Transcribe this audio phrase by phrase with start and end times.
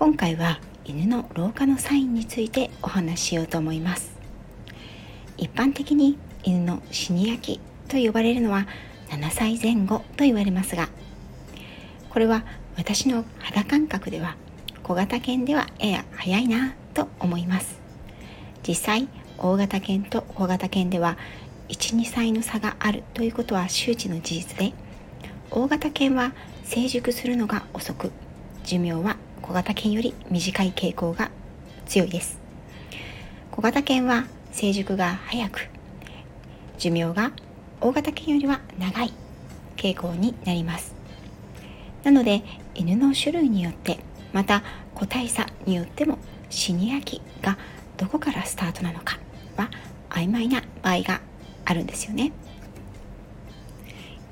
[0.00, 4.16] 今回は犬の老化のサインについてお話ししようと思います。
[5.36, 8.66] 一般的に犬の死に焼きと呼ばれるのは
[9.10, 10.88] 7歳前後と言われますが
[12.08, 12.44] これは
[12.78, 14.36] 私の肌感覚では
[14.84, 17.78] 小型犬ではやや早いなと思います。
[18.66, 21.18] 実際大型犬と小型犬では
[21.68, 24.72] 12歳の差があるということは周知の事実で
[25.50, 26.32] 大型犬は
[26.64, 28.12] 成熟するのが遅く
[28.64, 29.18] 寿命は
[29.50, 31.28] 小型犬より短い傾向が
[31.86, 32.38] 強いです。
[33.50, 35.68] 小型犬は成熟が早く
[36.78, 37.32] 寿命が
[37.80, 39.12] 大型犬よりは長い
[39.76, 40.94] 傾向になります。
[42.04, 42.44] なので
[42.76, 43.98] 犬の種類によって
[44.32, 44.62] また
[44.94, 47.58] 個体差によってもシニア期が
[47.96, 49.18] どこからスタートなのか
[49.56, 49.68] は
[50.10, 51.20] 曖昧な場合が
[51.64, 52.30] あるんですよね。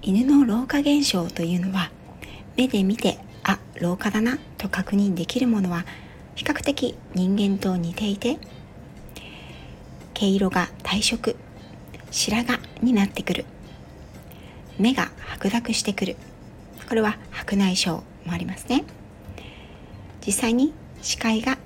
[0.00, 1.90] 犬の老化現象というのは
[2.56, 5.84] 目で見てあ老化だなと確認できるものは
[6.36, 8.38] 比較的人間と似ていて
[10.14, 11.34] 毛色が退色
[12.12, 13.44] 白髪になってくる
[14.78, 16.16] 目が白濁してくる
[16.88, 18.84] これは白内障もありますね。
[20.24, 21.58] 実際に視界が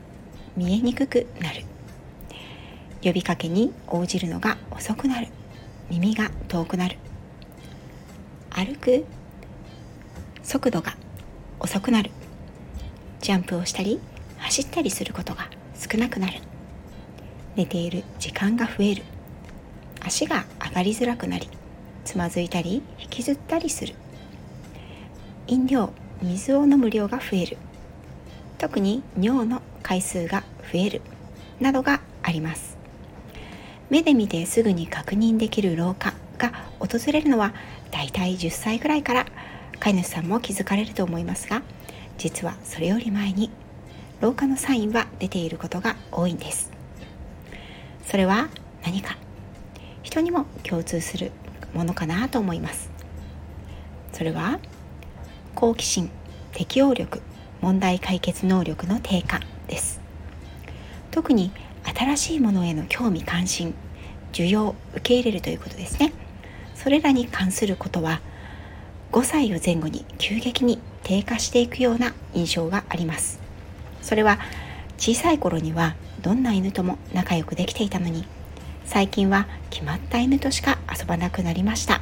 [0.56, 1.64] 見えにくくなる。
[3.03, 5.28] 呼びかけに応じるのが遅くなる。
[5.91, 6.97] 耳が遠くなる。
[8.50, 9.05] 歩く
[10.42, 10.97] 速度が
[11.62, 12.10] 遅くなる。
[13.20, 14.00] ジャンプをしたり
[14.38, 16.41] 走ったりすることが少なくなる。
[17.54, 19.04] 寝ている時間が増える。
[20.00, 21.48] 足が上がりづらくなり
[22.04, 23.94] つまずいたり引きずったりする。
[25.47, 27.56] 飲料水を飲む量が増える。
[28.58, 30.42] 特に尿の回数が
[30.72, 31.00] 増える。
[31.60, 32.76] などがあります。
[33.88, 37.54] 目で見てすぐに確認できる老化が訪れるのは
[37.92, 39.26] だいたい10歳ぐらいから
[39.82, 41.60] 飼い主さんも気づかれると思いますが
[42.16, 43.50] 実はそれより前に
[44.20, 46.70] 老化のサインは出ていることが多いんです。
[48.06, 48.48] それは
[48.84, 49.16] 何か。
[50.04, 51.32] 人にも共通する
[51.75, 52.93] ものかなと思います。
[54.12, 54.60] それは
[55.56, 56.09] 好奇心
[56.53, 57.20] 適応力
[57.60, 60.00] 問題解決能力の低下です。
[61.10, 61.50] 特に
[61.82, 63.75] 新しいものへの興味関心
[64.32, 66.12] 需要受け入れるということですね。
[66.76, 68.20] それらに関することは
[69.12, 73.41] 5歳を前後に急激に低下していくような印象があります。
[74.00, 74.39] それは
[74.97, 78.25] 小さい頃にはどんな犬とも仲良くできていたのに
[78.87, 82.00] 最近は決まった犬としか遊ばなくなりました。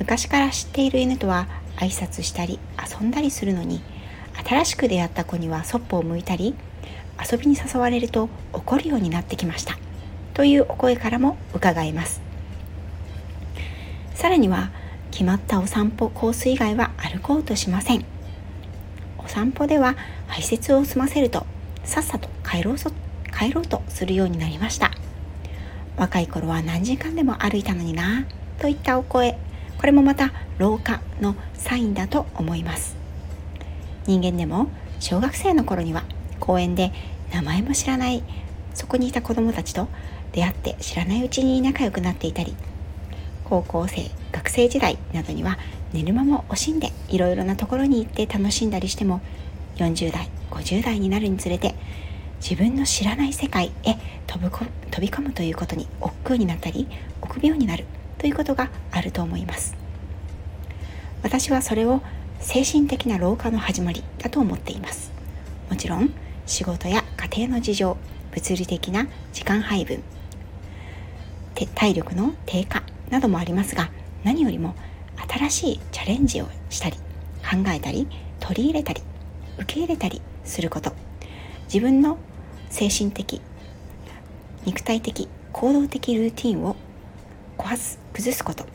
[0.00, 1.46] 昔から知っている犬とは
[1.76, 3.82] 挨拶したり遊んだりするのに
[4.44, 6.54] 新しく出会った子にはそっぽを向いたり
[7.30, 9.78] 遊びに誘われると怒るようになってきました。
[10.34, 12.20] というお声からも伺えます。
[14.14, 14.70] さらには
[15.16, 18.04] 決まったお散歩コース以外は歩こうとしません。
[19.16, 19.96] お散歩では
[20.26, 21.46] 排泄を済ませると
[21.84, 22.76] さっさと帰ろう
[23.34, 24.90] 帰ろうとするようになりました。
[25.96, 28.26] 若い頃は何時間でも歩いたのにな
[28.58, 29.38] といったお声。
[29.78, 32.94] これもまた老化のサインだと思います。
[34.04, 34.68] 人間でも
[35.00, 36.04] 小学生の頃には
[36.40, 36.92] 公園で
[37.32, 38.22] 名前も知らない
[38.74, 39.88] そこにいた子供たちと
[40.32, 42.54] 出会って知らないうちに仲良くなっていたり
[43.44, 45.58] 高校生学生時代などには
[45.94, 49.22] 寝る間も惜しんでいろいろなところに行って楽しんだりしても
[49.76, 51.74] 40代50代になるにつれて
[52.42, 56.86] 自分の知らない世界へ飛び飛び込むということに億劫になったり
[57.22, 57.86] 臆病になる
[58.18, 59.74] ということがあると思います。
[61.22, 62.02] 私はそれを
[62.38, 65.10] 精神的な老化の始まりだと思っています。
[65.70, 66.12] もちろん
[66.44, 67.96] 仕事や家庭の事情
[68.32, 70.02] 物理的な時間配分
[71.74, 73.90] 体力の低下などもありますが
[74.26, 74.74] 何よりも
[75.28, 78.08] 新しいチャレンジをしたり考えたり
[78.40, 79.00] 取り入れたり
[79.56, 80.92] 受け入れたりすること。
[81.72, 82.18] 自分の
[82.68, 83.40] 精神的
[84.64, 86.74] 肉体的行動的ルーティンを
[87.56, 88.66] 壊す崩すこと。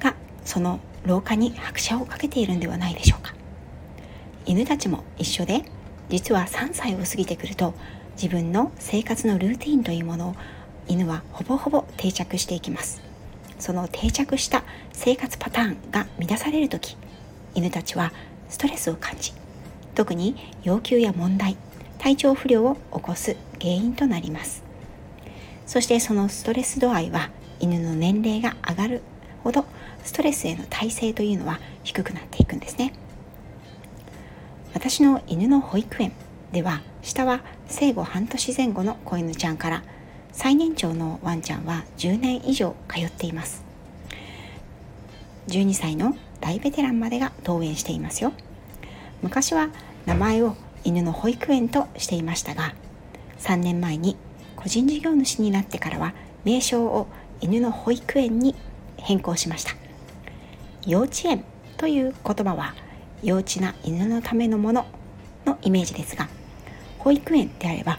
[0.00, 0.14] が
[0.44, 3.32] その老化に拍車をかけているんではないでしょうか。
[4.44, 5.62] 犬たちも一緒で
[6.10, 7.72] 実は3歳を過ぎてくると
[8.16, 10.34] 自分の生活のルーティンというものを
[10.88, 13.07] 犬はほぼほぼ定着していきます。
[13.58, 16.96] その定着した生活パターンが乱される時
[17.54, 18.12] 犬たちは
[18.48, 19.32] ストレスを感じ
[19.94, 21.56] 特に要求や問題
[21.98, 24.62] 体調不良を起こす原因となります。
[25.66, 29.02] そしてそのストレス度合いは犬の年齢が上がる
[29.42, 29.66] ほど
[30.04, 32.94] ストレスへの耐性というのは低くなっていくんですね。
[34.72, 36.12] 私の犬の保育園
[36.52, 39.82] では下は生後半年前後の子犬ちゃんから
[40.40, 43.64] 最年長のワンちゃんは10年以上通っています。
[45.48, 48.32] 12歳の大ベテランまでが登園していますよ。
[49.20, 49.68] 昔は
[50.06, 50.54] 名前を
[50.84, 52.72] 犬の保育園としていましたが
[53.40, 54.16] 3年前に
[54.54, 56.14] 個人事業主になってからは
[56.44, 57.08] 名称を
[57.40, 58.54] 犬の保育園に
[58.96, 59.72] 変更しました。
[60.86, 61.44] 幼稚園
[61.78, 62.76] という言葉は
[63.24, 64.86] 幼稚な犬のためのもの
[65.44, 66.28] のイメージですが
[67.00, 67.98] 保育園であれば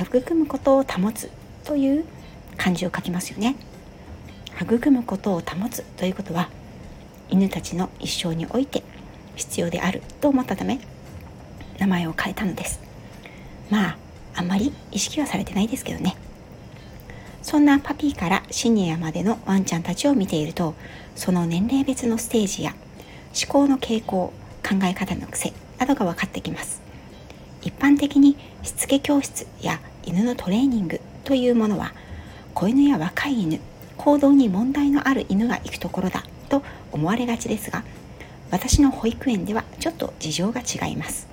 [0.00, 1.30] 育むことを保つ
[1.64, 2.04] という
[2.56, 3.56] 漢字を書きますよね。
[4.60, 6.48] 育むことを保つということは
[7.30, 8.82] 犬たちの一生において
[9.34, 10.78] 必要であると思ったため
[11.78, 12.80] 名前を変えたのです。
[13.70, 13.96] まあ
[14.34, 16.16] あんまり意識はされてないですけどね。
[17.42, 20.74] そんなパピーからシニアまでのワンちゃんたちを見ていると
[21.16, 22.72] その年齢別のステージや
[23.34, 24.32] 思考の傾向
[24.62, 26.80] 考え方の癖などが分かってきます。
[27.62, 31.92] 一般的にしつけ教室や犬のトレーニングというものは
[32.54, 33.60] 子犬や若い犬
[33.96, 37.84] 行動に問題のある犬が行くところだと思われがちですが
[38.50, 41.26] 私の保育園ではちょっと事情が違います。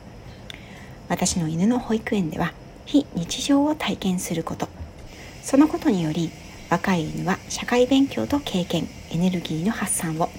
[1.10, 2.54] 私の犬の保育園では
[2.86, 4.70] 非日常を体験すること。
[5.44, 6.32] そのことにより
[6.70, 10.30] 若い犬は社会勉強と経験エネルギーの発散を。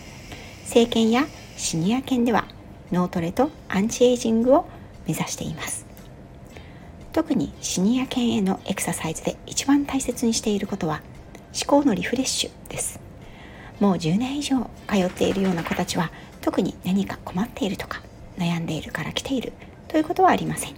[0.64, 1.26] 成犬や
[1.56, 2.46] シニア犬では
[2.90, 4.66] 脳トレとアンチエイジングを
[5.06, 5.89] 目指しています。
[7.12, 11.00] 特にシニア犬へのエクササイズで一番大切にしていることは
[11.52, 13.00] 思考のリフレッシュです。
[13.80, 16.10] もう10年以上通っているような子たちは
[16.40, 18.02] 特に何か困っているとか
[18.38, 19.52] 悩んでいるから来ている
[19.88, 20.74] ということはありません。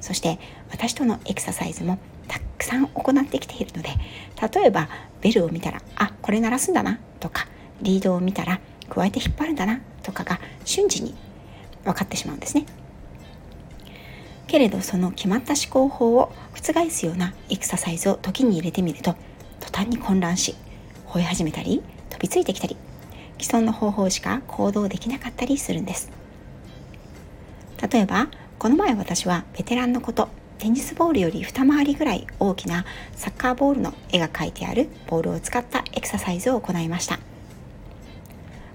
[0.00, 0.38] そして
[0.70, 3.90] 私とのエクササイズもたくさん行ってきているので
[4.54, 4.88] 例えば
[5.20, 7.46] ベルを見たらあこれ鳴らすんだなとか
[7.82, 11.14] リードを見たら加えて引っ張るんだなとかが瞬時に
[11.84, 12.66] 分かってしまうんですね。
[14.48, 19.14] けれどその決まった思考法を覆すようなエクササイズを時に入れてみると
[19.60, 20.56] 途端に混乱し
[21.06, 22.76] 吠え始めたり飛びついてきたり
[23.40, 26.10] 既存の方法しか行動できなかったりするんです。
[27.90, 28.28] 例えば
[28.58, 30.28] この前私はベテランのこと
[30.58, 32.84] テニスボールより二回りぐらい大きな
[33.14, 37.20] サッカーボールの絵が描いてあるボールを使ったエクササイズを行いました。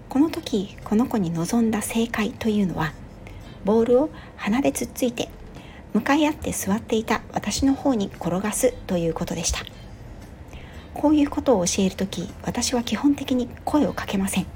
[0.08, 2.94] この時この子に望んだ正解というのは
[3.66, 5.28] ボールを鼻でつっついて
[5.94, 9.60] 向かい合って座っていた私の方に転がすということでした。
[10.94, 14.48] こういうことを教える時私は基本的に声をかけません。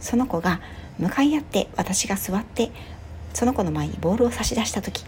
[0.00, 0.60] その子が
[0.98, 2.70] 向かい合って私が座って
[3.32, 5.04] その子の前にボールを差し出した時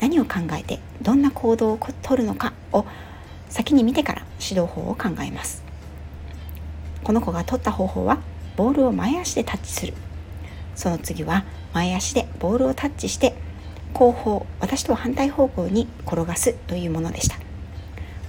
[0.00, 2.84] 何を考えてどんな行動をとるのかを
[3.48, 5.62] 先に見てから指導法を考えます。
[7.02, 8.18] この子が取った方法は
[8.56, 9.94] ボールを前足でタッチする。
[10.74, 13.34] その次は前足でボールをタッチして
[13.94, 17.36] 後方私とは反対方向に転がすというものでした。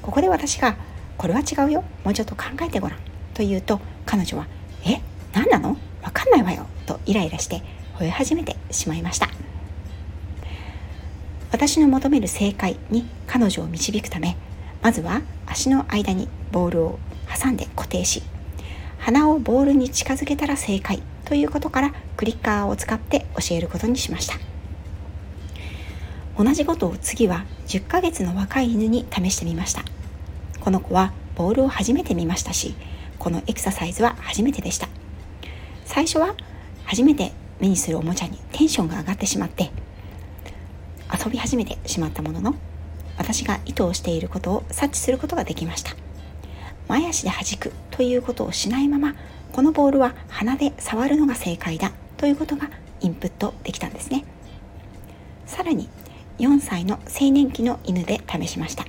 [0.02, 0.76] ここで私が
[1.18, 1.84] これは違うよ。
[2.04, 3.00] もうちょっと考えてごらん
[3.34, 4.48] と言うと彼女は
[4.86, 5.02] え
[5.34, 5.78] 何なの？
[6.02, 6.66] わかんないわよ。
[6.86, 7.62] とイライラして
[7.98, 9.30] 吠え始めてしまいました。
[11.52, 14.38] 私の求める正解に彼女を導くため
[14.82, 18.24] まずは足の間にボールを挟んで固定し
[19.00, 24.36] 鼻をボールに近づけたら正解ということからクリッカーを使って教えることにしました。
[26.40, 29.84] 同じことを次は10ヶ月の若い犬に試してみました。
[30.62, 32.76] この子はボールを初めて見ましたし
[33.18, 34.88] このエクササイズは初めてでした。
[35.84, 36.36] 最初は
[36.86, 39.70] 初めて目にするおもちゃにテンションが上がってしまって
[41.14, 42.56] 遊び始めてしまったものの
[43.18, 45.92] 私が意図をしていることを察知することができました。
[46.88, 49.14] 前足で弾くということをしないまま
[49.52, 52.70] このボールは鼻で触るのが正解だということが
[53.02, 54.24] インプットできたんですね。
[55.46, 55.90] さらに
[56.40, 58.86] 4歳の青年期の犬で試しました。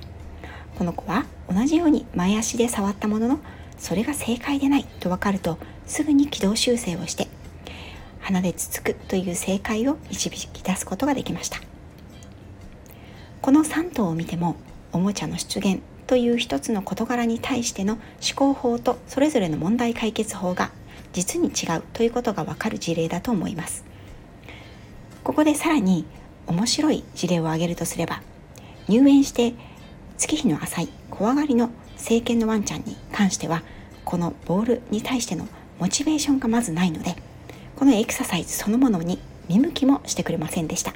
[0.77, 3.39] この子は同じように前足で触ったものの
[3.77, 7.27] それが正解でないと分かるとすぐに軌道修正をして
[8.21, 11.59] 鼻でつつくという正解を導き出すことができました。
[13.41, 14.55] この3頭を見ても
[14.93, 18.01] おもちゃの出現という一つの事柄に対しての思
[18.35, 20.71] 考法とそれぞれの問題解決法が
[21.11, 23.83] 実に違うということがわかる事例だと思います。
[25.23, 26.05] ここでさらに
[26.51, 28.21] 面白い事例を挙げるとすれば
[28.87, 29.53] 入園して
[30.17, 33.63] 月日の浅い怖がりの成犬のワンちゃんに関しては
[34.03, 35.47] このボールに対しての
[35.79, 37.15] モチベーションがまずないので
[37.77, 40.93] このエクササイズそのものに見向きもしてくれませんでした。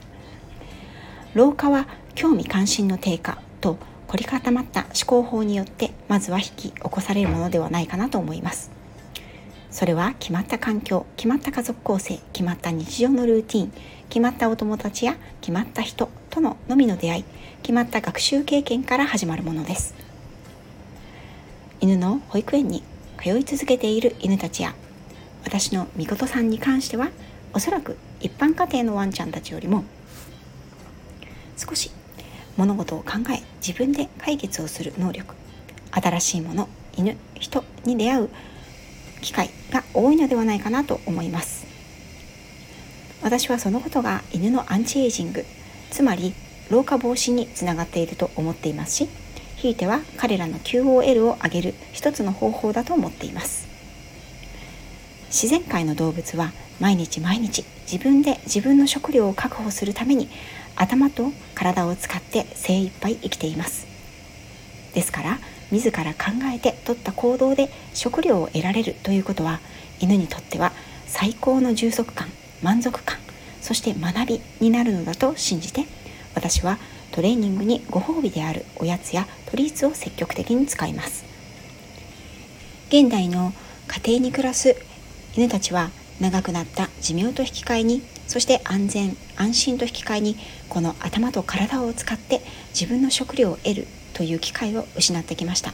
[1.33, 8.74] 老化は興味関心の低下と凝り固まった思考法によってまずは引き起こされるものではないかなと思います。
[9.75, 13.73] それは決まった環境決まった家族構成決まった日常のルーティン
[14.07, 17.25] 決まったお友達や決まった人とののみの出会い
[17.61, 19.93] 決まった学習経験から始まるものです。
[21.81, 22.83] 犬の保育園に
[23.21, 24.73] 通い続けている犬たちや
[25.43, 27.09] 私のみことさんに関しては
[27.53, 29.83] おそらく一般家庭のワンちゃんたちよりも
[31.57, 31.91] 少し
[32.55, 35.35] 物事を考え自分で解決をする能力
[35.91, 38.29] 新しいもの犬人に出会う
[39.25, 41.65] 機会が多いのではないかなと思います。
[43.23, 45.45] 私はそのことが犬のアンチエイジング
[45.89, 46.35] つまり
[46.69, 49.09] 老化防止につながっていると思っていますし
[49.55, 53.67] ひいては彼らの QOL を上げる一つの方法だと思っています。
[55.29, 60.29] 自然界の動物は毎日毎日自分で自分の食料を確保するために
[60.75, 63.87] 頭と体を使って精一杯生きています。
[64.93, 65.39] ですから
[65.75, 69.59] 自ら考えて取った行動で食料を得られるということは
[69.99, 70.71] 犬にとっては
[71.05, 72.27] 最高の充足感
[72.63, 73.17] 満足感
[73.61, 75.85] そして学びになるのだと信じて
[76.33, 76.77] 私は
[77.11, 81.23] トレーニングにご褒美であるおやつやトリーツを積極的に使います。
[82.89, 83.51] 現代の
[83.87, 84.75] 家庭に暮らす
[85.35, 85.89] 犬たちは
[86.19, 90.37] 長くなった寿命と引き換えにそして安全安心と引き換えに
[90.69, 92.41] この頭と体を使って
[92.73, 95.73] 自分の食料を得るという機会を失ってきました。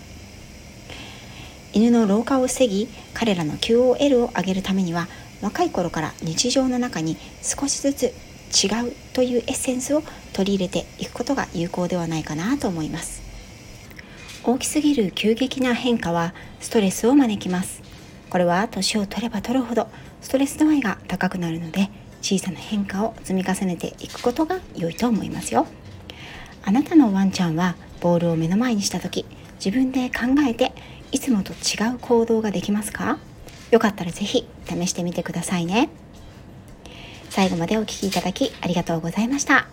[1.74, 5.07] 犬の老化を防ぎ彼らの QOL を上げるためには
[5.41, 8.13] 若い頃から日常の中に少しずつ
[8.53, 13.21] 違うというエッセンスを取り入れていくことが有効ではないかなと思います。
[14.43, 17.81] 大きすぎる急激な変化はストレスを招きます。
[18.29, 19.88] これは年を取れば取るほど
[20.21, 21.89] ストレス度合いが高くなるので
[22.21, 25.67] 小さな変化を積み重ねていくことが良いと思いますよ。
[26.63, 29.25] あなたのワンちゃんはボールを目の前にした時
[29.63, 30.72] 自分で考えて
[31.12, 33.18] いつもと違う行動ができますか？
[33.72, 35.89] よかったら是非試してみてくださいね。
[37.30, 39.68] 最後までお聴きいただきありがとうございました。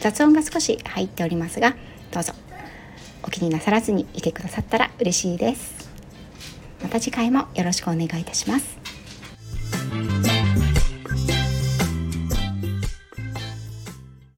[0.00, 1.76] 雑音が少し入っておりますが
[2.10, 2.32] どうぞ。
[3.22, 5.90] お気になさらずにいてくださったら嬉しいです。
[6.82, 8.78] また次回もよろしくお願いいたします。